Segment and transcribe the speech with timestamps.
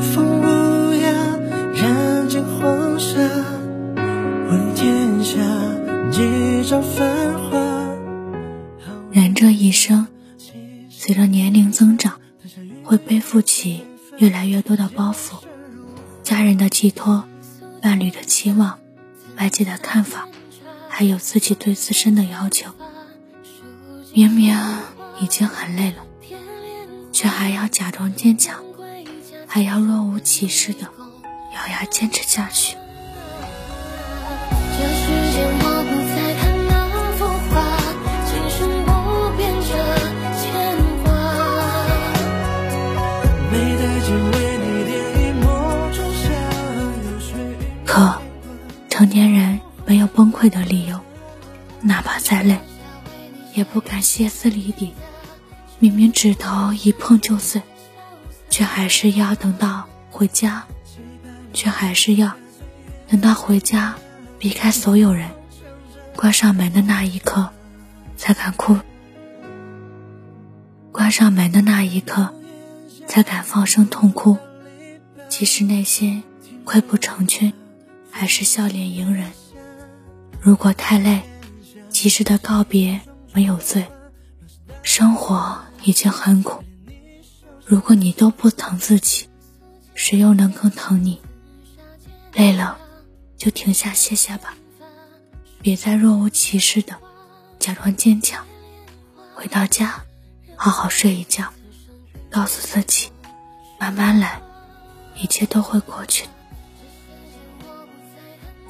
[0.00, 0.44] 风无
[0.94, 1.12] 涯，
[1.74, 3.18] 染尽黄沙，
[3.96, 5.38] 问天下
[6.10, 7.58] 几朝繁华。
[9.10, 10.06] 人这一生，
[10.90, 12.20] 随着年龄增长，
[12.84, 13.84] 会背负起
[14.18, 15.38] 越来越多的包袱，
[16.22, 17.24] 家人的寄托，
[17.82, 18.78] 伴侣的期望，
[19.36, 20.28] 外界的看法，
[20.88, 22.70] 还有自己对自身的要求。
[24.14, 24.56] 明明
[25.20, 26.04] 已经很累了，
[27.12, 28.62] 却还要假装坚强，
[29.50, 32.76] 还要若无其事的咬牙坚持下去。
[34.76, 36.70] 这世间我不再看那
[37.16, 37.56] 浮华，
[38.28, 38.90] 今生不
[39.38, 39.70] 变这
[40.38, 40.44] 牵
[41.02, 41.08] 挂。
[43.50, 45.46] 没带劲为你点一抹
[45.92, 46.28] 仲夏，
[47.02, 47.28] 流水
[47.86, 48.20] 可，
[48.90, 51.00] 成年人没有崩溃的理由，
[51.80, 52.60] 哪怕再累，
[53.54, 54.92] 也不敢歇斯底里。
[55.80, 57.62] 明明指头一碰就碎，
[58.50, 60.64] 却还是要等到回家，
[61.52, 62.32] 却还是要
[63.08, 63.94] 等到回家，
[64.38, 65.30] 避开所有人，
[66.16, 67.50] 关上门的那一刻，
[68.16, 68.76] 才敢哭。
[70.92, 72.34] 关上门的那一刻，
[73.06, 74.36] 才敢放声痛哭，
[75.28, 76.22] 即使内心
[76.64, 77.52] 溃不成军，
[78.10, 79.30] 还是笑脸迎人。
[80.40, 81.22] 如果太累，
[81.88, 83.00] 及时的告别
[83.32, 83.86] 没有罪。
[84.82, 86.64] 生活已经很苦，
[87.68, 89.28] 如果你都不疼自己，
[89.94, 91.20] 谁又能更疼你？
[92.32, 92.78] 累了，
[93.36, 94.54] 就停下歇歇吧，
[95.60, 96.96] 别再若无其事的
[97.58, 98.42] 假装坚强。
[99.34, 100.02] 回到家，
[100.56, 101.52] 好好睡一觉，
[102.30, 103.10] 告诉自己，
[103.78, 104.40] 慢慢来，
[105.14, 106.26] 一切都会过去。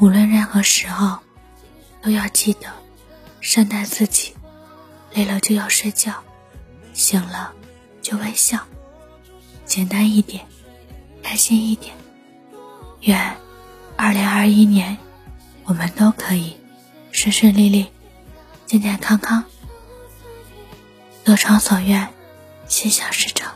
[0.00, 1.20] 无论任何时候，
[2.02, 2.66] 都要记得
[3.40, 4.34] 善待自己。
[5.14, 6.12] 累了就要睡觉，
[6.92, 7.52] 醒了
[8.02, 8.66] 就微笑，
[9.68, 10.44] 简单一点，
[11.22, 11.94] 开心一点。
[13.02, 13.36] 愿
[13.96, 14.96] 二零二一年
[15.64, 16.56] 我们都可以
[17.12, 17.86] 顺顺利利、
[18.64, 19.44] 健健康康、
[21.22, 22.08] 得偿所愿、
[22.66, 23.52] 心想事成。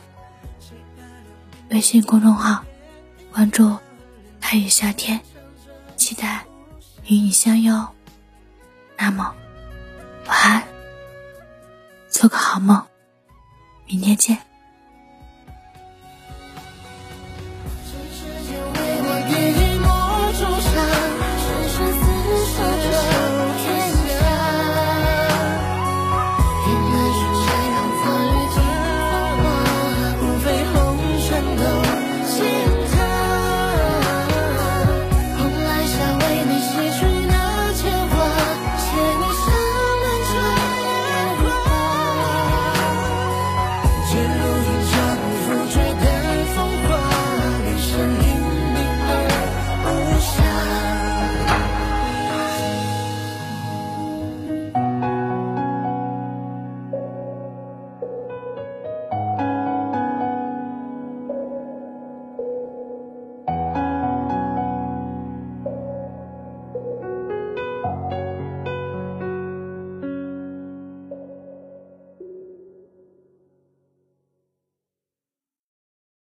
[1.70, 2.62] 微信公众号
[3.32, 3.78] 关注
[4.40, 5.18] “爱与夏天”，
[5.96, 6.44] 期待
[7.06, 7.88] 与你相拥。
[8.98, 9.34] 那么，
[10.26, 10.62] 晚安。
[12.10, 12.86] 做个好梦，
[13.86, 14.51] 明天见。
[44.14, 44.51] you.